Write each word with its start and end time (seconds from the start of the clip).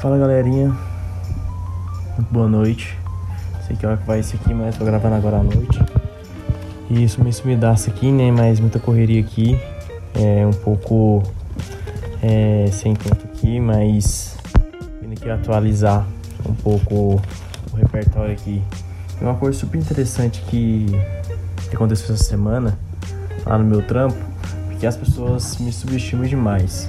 Fala 0.00 0.16
galerinha, 0.16 0.72
boa 2.30 2.46
noite. 2.46 2.96
Sei 3.66 3.74
que 3.74 3.84
hora 3.84 3.96
que 3.96 4.06
vai 4.06 4.20
isso 4.20 4.36
aqui, 4.36 4.54
mas 4.54 4.76
tô 4.76 4.84
gravando 4.84 5.16
agora 5.16 5.38
à 5.38 5.42
noite. 5.42 5.76
E 6.88 7.02
isso 7.02 7.20
me 7.20 7.32
sumidaço 7.32 7.90
aqui, 7.90 8.12
né? 8.12 8.30
Mas 8.30 8.60
muita 8.60 8.78
correria 8.78 9.20
aqui. 9.20 9.60
É 10.14 10.46
um 10.46 10.52
pouco 10.52 11.24
é, 12.22 12.68
sem 12.70 12.94
tempo 12.94 13.24
aqui, 13.24 13.58
mas 13.58 14.38
vindo 15.02 15.14
aqui 15.14 15.28
atualizar 15.28 16.06
um 16.48 16.54
pouco 16.54 17.20
o 17.72 17.76
repertório 17.76 18.34
aqui. 18.34 18.62
E 19.20 19.24
uma 19.24 19.34
coisa 19.34 19.58
super 19.58 19.78
interessante 19.78 20.42
que, 20.42 20.86
que 21.68 21.74
aconteceu 21.74 22.14
essa 22.14 22.22
semana 22.22 22.78
lá 23.44 23.58
no 23.58 23.64
meu 23.64 23.82
trampo, 23.82 24.16
porque 24.68 24.86
as 24.86 24.96
pessoas 24.96 25.58
me 25.58 25.72
subestimam 25.72 26.24
demais. 26.24 26.88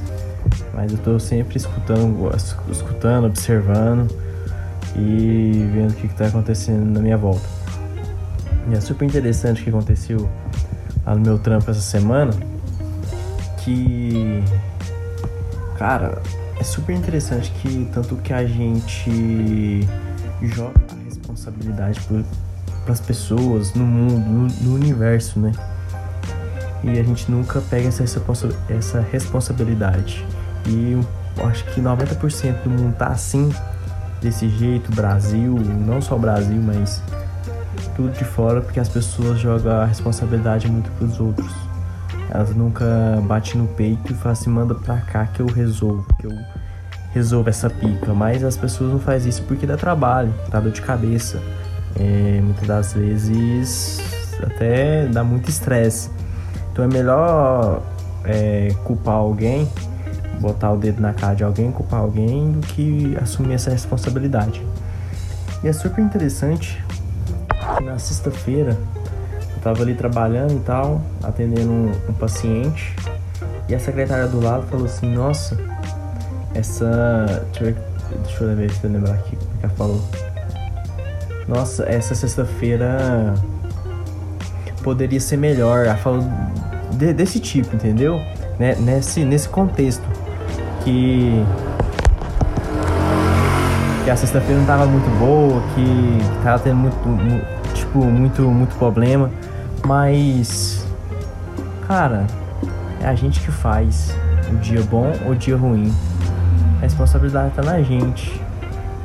Mas 0.74 0.92
eu 0.92 0.98
tô 1.00 1.20
sempre 1.20 1.58
escutando, 1.58 2.32
escutando, 2.70 3.26
observando 3.28 4.10
e 4.96 5.70
vendo 5.74 5.92
o 5.92 5.94
que, 5.94 6.08
está 6.08 6.28
acontecendo 6.28 6.86
na 6.86 7.00
minha 7.00 7.18
volta. 7.18 7.48
E 8.70 8.74
é 8.74 8.82
super 8.82 9.06
interessante 9.06 9.62
o 9.62 9.64
que 9.64 9.70
aconteceu 9.70 10.30
lá 11.06 11.16
no 11.16 11.22
meu 11.22 11.40
trampo 11.40 11.70
essa 11.70 11.82
semana. 11.82 12.32
Que. 13.64 14.44
Cara, 15.78 16.22
é 16.60 16.64
super 16.64 16.94
interessante 16.94 17.52
que 17.52 17.90
tanto 17.94 18.18
que 18.18 18.34
a 18.34 18.46
gente 18.46 19.88
joga 20.42 20.74
a 20.92 21.06
responsabilidade 21.06 22.00
para 22.84 22.94
as 22.94 23.00
pessoas 23.00 23.74
no 23.74 23.86
mundo, 23.86 24.20
no, 24.20 24.48
no, 24.48 24.76
universo, 24.76 25.40
né? 25.40 25.52
E 26.84 27.00
a 27.00 27.04
gente 27.04 27.30
nunca 27.30 27.62
pega 27.62 27.88
essa, 27.88 28.04
essa 28.70 29.00
responsabilidade. 29.12 30.26
E 30.66 30.94
eu 31.38 31.46
acho 31.48 31.66
que 31.66 31.82
90% 31.82 32.64
do 32.64 32.70
mundo 32.70 32.96
tá 32.96 33.08
assim, 33.08 33.54
desse 34.22 34.50
jeito, 34.50 34.94
Brasil, 34.94 35.56
não 35.56 36.02
só 36.02 36.18
Brasil, 36.18 36.62
mas 36.62 37.02
tudo 37.96 38.12
de 38.12 38.24
fora, 38.24 38.62
porque 38.62 38.80
as 38.80 38.90
pessoas 38.90 39.40
jogam 39.40 39.82
a 39.82 39.86
responsabilidade 39.86 40.70
muito 40.70 40.90
pros 40.92 41.20
outros. 41.20 41.52
Elas 42.30 42.56
nunca 42.56 42.86
batem 43.28 43.60
no 43.62 43.68
peito 43.68 44.12
e 44.12 44.16
falam 44.16 44.34
assim, 44.34 44.50
manda 44.50 44.76
pra 44.76 44.98
cá 44.98 45.26
que 45.26 45.42
eu 45.42 45.48
resolvo, 45.48 46.06
que 46.20 46.28
eu 46.28 46.38
resolvo 47.12 47.50
essa 47.50 47.70
pica. 47.70 48.14
Mas 48.14 48.44
as 48.44 48.56
pessoas 48.56 48.92
não 48.92 49.00
fazem 49.00 49.30
isso 49.30 49.44
porque 49.44 49.66
dá 49.66 49.76
trabalho, 49.76 50.34
dá 50.50 50.60
dor 50.60 50.72
de 50.72 50.82
cabeça. 50.82 51.42
É, 52.00 52.40
muitas 52.42 52.68
das 52.68 52.94
vezes 52.94 54.00
até 54.44 55.08
dá 55.08 55.24
muito 55.24 55.50
estresse. 55.50 56.12
Então 56.72 56.86
é 56.86 56.88
melhor 56.88 57.82
é, 58.26 58.74
culpar 58.84 59.16
alguém 59.16 59.68
botar 60.40 60.72
o 60.72 60.78
dedo 60.78 61.02
na 61.02 61.14
cara 61.14 61.36
de 61.36 61.44
alguém, 61.44 61.72
culpar 61.72 62.00
alguém, 62.00 62.52
do 62.52 62.66
que 62.68 63.16
assumir 63.22 63.54
essa 63.54 63.70
responsabilidade. 63.70 64.66
E 65.64 65.68
é 65.68 65.74
super 65.74 66.02
interessante 66.02 66.84
que 67.78 67.84
na 67.84 68.00
sexta-feira 68.00 68.78
eu 69.56 69.62
tava 69.62 69.82
ali 69.82 69.94
trabalhando 69.94 70.54
e 70.54 70.60
tal, 70.60 71.02
atendendo 71.22 71.70
um, 71.70 71.92
um, 72.10 72.14
paciente, 72.14 72.96
e 73.68 73.76
a 73.76 73.80
secretária 73.80 74.28
do 74.28 74.40
lado 74.40 74.66
falou 74.68 74.86
assim, 74.86 75.14
nossa, 75.14 75.58
essa. 76.56 77.46
Deixa 78.24 78.44
eu 78.44 78.56
ver, 78.56 78.72
se 78.72 78.84
eu 78.84 78.92
lembrar 78.92 79.14
aqui 79.14 79.36
o 79.36 79.38
que 79.38 79.66
ela 79.66 79.74
falou. 79.76 80.02
Nossa, 81.48 81.84
essa 81.84 82.16
sexta-feira 82.16 83.36
poderia 84.80 85.20
ser 85.20 85.38
melhor. 85.38 85.86
Ela 85.86 85.98
falou 85.98 86.24
de, 86.92 87.14
desse 87.14 87.40
tipo, 87.40 87.76
entendeu? 87.76 88.20
Né? 88.58 88.76
Nesse, 88.80 89.24
nesse 89.24 89.48
contexto 89.48 90.04
que 90.84 91.44
que 94.04 94.10
a 94.10 94.16
sexta-feira 94.16 94.60
não 94.60 94.66
tava 94.66 94.86
muito 94.86 95.10
boa, 95.20 95.62
que, 95.76 95.84
que 95.84 96.44
tava 96.44 96.58
tendo 96.60 96.78
muito, 96.78 97.08
muito, 97.08 97.74
tipo, 97.74 98.04
muito, 98.06 98.42
muito 98.44 98.76
problema, 98.78 99.30
mas 99.86 100.86
cara, 101.86 102.26
é 103.02 103.08
a 103.08 103.16
gente 103.16 103.40
que 103.40 103.52
faz 103.52 104.16
o 104.52 104.56
dia 104.58 104.82
bom 104.84 105.12
ou 105.26 105.32
o 105.32 105.36
dia 105.36 105.58
ruim. 105.58 105.94
A 106.80 106.82
responsabilidade 106.82 107.54
tá 107.56 107.62
na 107.62 107.82
gente. 107.82 108.42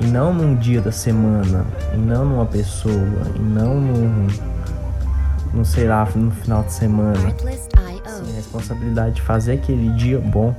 E 0.01 0.07
não 0.07 0.35
num 0.35 0.57
dia 0.57 0.81
da 0.81 0.91
semana, 0.91 1.65
e 1.95 1.97
não 1.97 2.25
numa 2.25 2.45
pessoa, 2.45 3.23
e 3.37 3.39
não 3.39 3.81
num, 3.81 4.27
não 5.55 5.65
sei 5.65 5.87
lá, 5.87 6.09
no 6.15 6.31
final 6.31 6.63
de 6.63 6.73
semana. 6.73 7.17
Sim, 7.17 8.33
a 8.33 8.37
responsabilidade 8.37 9.17
de 9.17 9.23
fazer 9.23 9.53
aquele 9.53 9.91
dia 9.91 10.19
bom 10.19 10.55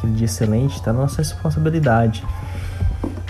aquele 0.00 0.14
dia 0.14 0.24
excelente, 0.24 0.76
está 0.76 0.92
na 0.92 1.00
nossa 1.00 1.18
responsabilidade. 1.18 2.24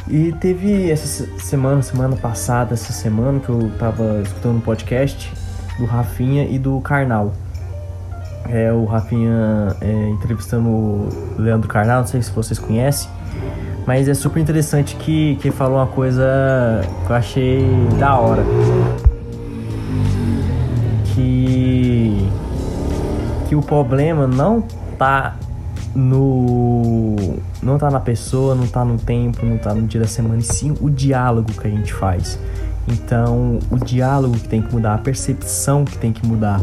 E 0.08 0.32
teve 0.40 0.90
essa 0.90 1.26
semana, 1.38 1.82
semana 1.82 2.16
passada, 2.16 2.74
essa 2.74 2.92
semana 2.92 3.38
que 3.38 3.48
eu 3.48 3.70
tava 3.78 4.20
escutando 4.22 4.56
um 4.56 4.60
podcast 4.60 5.32
do 5.78 5.84
Rafinha 5.84 6.44
e 6.44 6.58
do 6.58 6.80
Karnal. 6.80 7.32
É 8.48 8.72
o 8.72 8.84
Rafinha 8.84 9.76
é, 9.80 10.08
entrevistando 10.08 10.68
o 10.68 11.08
Leandro 11.38 11.68
Carnal, 11.68 12.00
não 12.00 12.06
sei 12.06 12.22
se 12.22 12.32
vocês 12.32 12.58
conhecem, 12.58 13.08
mas 13.86 14.08
é 14.08 14.14
super 14.14 14.40
interessante 14.40 14.96
que, 14.96 15.36
que 15.36 15.50
falou 15.52 15.78
uma 15.78 15.86
coisa 15.86 16.24
que 17.06 17.12
eu 17.12 17.16
achei 17.16 17.64
da 17.98 18.16
hora. 18.16 18.42
Que 23.50 23.56
o 23.56 23.60
problema 23.60 24.28
não 24.28 24.62
tá 24.96 25.34
no 25.92 27.16
não 27.60 27.78
tá 27.78 27.90
na 27.90 27.98
pessoa, 27.98 28.54
não 28.54 28.68
tá 28.68 28.84
no 28.84 28.96
tempo, 28.96 29.44
não 29.44 29.58
tá 29.58 29.74
no 29.74 29.88
dia 29.88 30.00
da 30.00 30.06
semana, 30.06 30.38
e 30.38 30.42
sim 30.44 30.72
o 30.80 30.88
diálogo 30.88 31.52
que 31.54 31.66
a 31.66 31.70
gente 31.70 31.92
faz. 31.92 32.38
Então, 32.86 33.58
o 33.68 33.76
diálogo 33.76 34.36
que 34.36 34.48
tem 34.48 34.62
que 34.62 34.72
mudar, 34.72 34.94
a 34.94 34.98
percepção 34.98 35.84
que 35.84 35.98
tem 35.98 36.12
que 36.12 36.24
mudar. 36.24 36.60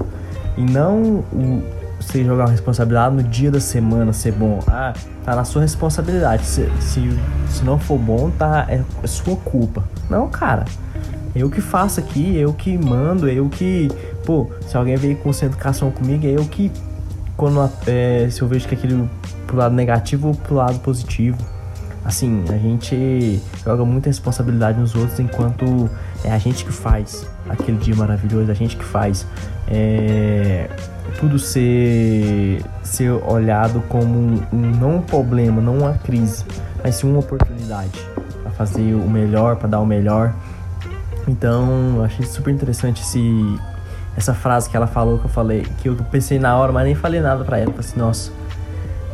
E 0.55 0.61
não 0.61 1.25
o, 1.33 1.61
você 1.99 2.23
jogar 2.23 2.45
uma 2.45 2.51
responsabilidade 2.51 3.15
no 3.15 3.23
dia 3.23 3.51
da 3.51 3.59
semana 3.59 4.13
ser 4.13 4.31
bom. 4.31 4.59
Ah, 4.65 4.93
tá 5.25 5.35
na 5.35 5.43
sua 5.43 5.63
responsabilidade. 5.63 6.45
Se, 6.45 6.69
se, 6.79 7.19
se 7.49 7.65
não 7.65 7.77
for 7.77 7.99
bom, 7.99 8.29
tá 8.29 8.65
é, 8.69 8.81
é 9.03 9.07
sua 9.07 9.35
culpa. 9.35 9.83
Não, 10.09 10.29
cara. 10.29 10.63
Eu 11.39 11.49
que 11.49 11.61
faço 11.61 11.99
aqui, 11.99 12.35
eu 12.35 12.53
que 12.53 12.77
mando, 12.77 13.27
eu 13.29 13.47
que. 13.49 13.89
Pô, 14.25 14.49
se 14.67 14.75
alguém 14.75 14.95
veio 14.95 15.17
com 15.17 15.29
educação 15.29 15.91
comigo, 15.91 16.25
é 16.25 16.31
eu 16.31 16.45
que 16.45 16.71
quando 17.35 17.69
é, 17.85 18.27
se 18.29 18.41
eu 18.41 18.47
vejo 18.47 18.67
que 18.67 18.73
aquele 18.73 19.07
pro 19.45 19.57
lado 19.57 19.73
negativo 19.73 20.29
ou 20.29 20.35
pro 20.35 20.55
lado 20.55 20.79
positivo. 20.79 21.37
Assim, 22.03 22.45
a 22.49 22.57
gente 22.57 23.41
joga 23.65 23.83
muita 23.83 24.09
responsabilidade 24.09 24.79
nos 24.79 24.95
outros 24.95 25.19
enquanto 25.19 25.89
é 26.23 26.31
a 26.31 26.37
gente 26.37 26.63
que 26.63 26.71
faz 26.71 27.27
aquele 27.49 27.77
dia 27.77 27.95
maravilhoso, 27.95 28.49
a 28.49 28.53
gente 28.53 28.77
que 28.77 28.85
faz 28.85 29.27
é, 29.67 30.69
tudo 31.19 31.37
ser, 31.37 32.63
ser 32.81 33.11
olhado 33.11 33.83
como 33.89 34.17
um, 34.17 34.41
um, 34.53 34.71
não 34.79 34.95
um 34.97 35.01
problema, 35.01 35.61
não 35.61 35.79
uma 35.79 35.93
crise, 35.93 36.45
mas 36.81 36.95
sim 36.95 37.09
uma 37.09 37.19
oportunidade 37.19 37.99
para 38.41 38.51
fazer 38.51 38.93
o 38.93 39.09
melhor, 39.09 39.57
para 39.57 39.67
dar 39.67 39.81
o 39.81 39.85
melhor. 39.85 40.33
Então, 41.27 42.03
achei 42.03 42.25
super 42.25 42.53
interessante 42.53 43.01
esse, 43.01 43.59
essa 44.15 44.33
frase 44.33 44.69
que 44.69 44.77
ela 44.77 44.87
falou, 44.87 45.19
que 45.19 45.25
eu 45.25 45.29
falei, 45.29 45.61
que 45.79 45.89
eu 45.89 45.95
pensei 46.09 46.39
na 46.39 46.57
hora, 46.57 46.71
mas 46.71 46.85
nem 46.85 46.95
falei 46.95 47.19
nada 47.19 47.43
para 47.43 47.57
ela. 47.57 47.71
Falei 47.71 47.79
assim, 47.81 47.99
nossa, 47.99 48.31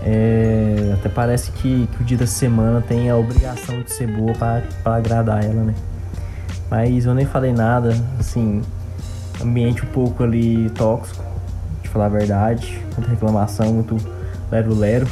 é, 0.05 0.93
até 0.93 1.09
parece 1.09 1.51
que, 1.51 1.87
que, 1.87 2.01
o 2.01 2.05
dia 2.05 2.17
da 2.17 2.27
semana 2.27 2.81
tem 2.81 3.09
a 3.09 3.15
obrigação 3.15 3.81
de 3.81 3.91
ser 3.91 4.07
boa 4.07 4.33
para 4.35 4.95
agradar 4.95 5.43
ela, 5.43 5.63
né? 5.63 5.73
Mas 6.69 7.05
eu 7.05 7.13
nem 7.13 7.25
falei 7.25 7.51
nada, 7.51 7.95
assim, 8.19 8.61
ambiente 9.41 9.83
um 9.83 9.87
pouco 9.87 10.23
ali 10.23 10.69
tóxico, 10.71 11.23
de 11.81 11.89
falar 11.89 12.05
a 12.05 12.09
verdade, 12.09 12.79
muita 12.95 13.09
reclamação, 13.09 13.73
muito 13.73 13.97
lero-lero. 14.51 15.07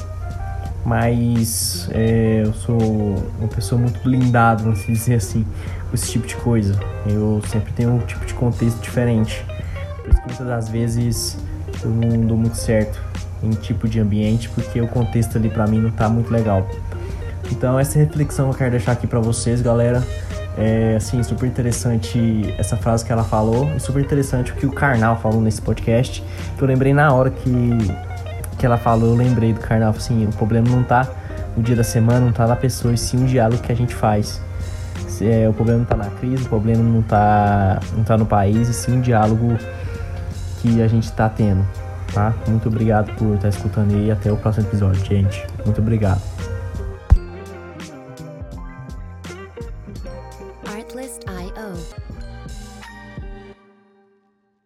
Mas 0.86 1.88
é, 1.92 2.44
eu 2.46 2.54
sou 2.54 2.78
uma 3.40 3.48
pessoa 3.48 3.80
muito 3.80 4.02
blindada, 4.02 4.64
vamos 4.64 4.86
dizer 4.86 5.16
assim, 5.16 5.46
com 5.90 5.96
esse 5.96 6.12
tipo 6.12 6.26
de 6.26 6.36
coisa. 6.38 6.80
Eu 7.06 7.42
sempre 7.48 7.72
tenho 7.74 7.92
um 7.92 8.00
tipo 8.00 8.26
de 8.26 8.34
contexto 8.34 8.80
diferente. 8.82 9.46
Por 9.98 10.10
isso 10.10 10.22
que 10.22 10.28
muitas 10.28 10.48
das 10.48 10.70
vezes 10.70 11.38
eu 11.84 11.90
não 11.90 12.26
dou 12.26 12.38
muito 12.38 12.58
certo 12.58 13.00
em 13.44 13.52
tipo 13.52 13.88
de 13.88 14.00
ambiente, 14.00 14.50
porque 14.50 14.82
o 14.82 14.88
contexto 14.88 15.38
ali 15.38 15.50
para 15.50 15.68
mim 15.68 15.80
não 15.80 15.92
tá 15.92 16.10
muito 16.10 16.32
legal. 16.32 16.68
Então 17.52 17.78
essa 17.78 18.00
reflexão 18.00 18.48
eu 18.48 18.54
quero 18.54 18.72
deixar 18.72 18.94
aqui 18.94 19.08
para 19.08 19.20
vocês, 19.20 19.62
galera. 19.62 20.04
É 20.58 20.96
assim, 20.98 21.22
super 21.24 21.46
interessante 21.46 22.54
essa 22.58 22.76
frase 22.76 23.06
que 23.06 23.12
ela 23.12 23.24
falou, 23.24 23.72
e 23.76 23.80
super 23.80 24.04
interessante 24.04 24.52
o 24.52 24.56
que 24.56 24.66
o 24.66 24.72
Karnal 24.72 25.18
falou 25.20 25.42
nesse 25.42 25.62
podcast. 25.62 26.24
Que 26.58 26.64
eu 26.64 26.68
lembrei 26.68 26.94
na 26.94 27.14
hora 27.14 27.30
que, 27.30 27.50
que 28.62 28.66
ela 28.68 28.78
falou, 28.78 29.10
eu 29.10 29.16
lembrei 29.16 29.54
do 29.54 29.60
Karnal, 29.60 29.90
assim, 29.90 30.24
o 30.24 30.32
problema 30.34 30.70
não 30.70 30.84
tá 30.84 31.10
no 31.58 31.64
dia 31.64 31.76
da 31.76 31.84
semana, 31.84 32.20
não 32.20 32.32
tá 32.32 32.46
na 32.46 32.56
pessoa, 32.56 32.94
e 32.94 32.98
sim 32.98 33.24
o 33.24 33.26
diálogo 33.26 33.60
que 33.60 33.72
a 33.72 33.76
gente 33.76 33.96
faz. 33.96 34.40
É, 35.20 35.50
o 35.50 35.54
problema 35.54 35.80
não 35.80 35.86
tá 35.86 35.96
na 35.96 36.12
crise, 36.12 36.46
o 36.46 36.50
problema 36.50 36.84
não 36.84 37.02
tá, 37.02 37.80
não 37.98 38.04
tá 38.04 38.18
no 38.20 38.26
país, 38.26 38.70
e 38.70 38.74
sim 38.74 39.00
o 39.00 39.02
diálogo 39.02 39.58
que 40.62 40.80
a 40.80 40.88
gente 40.88 41.12
tá 41.12 41.28
tendo, 41.28 41.66
tá? 42.14 42.36
Muito 42.48 42.70
obrigado 42.70 43.12
por 43.16 43.34
estar 43.34 43.50
escutando 43.50 43.98
e 43.98 44.12
até 44.12 44.32
o 44.32 44.38
próximo 44.38 44.68
episódio, 44.68 45.04
gente. 45.04 45.44
Muito 45.66 45.82
obrigado. 45.82 46.22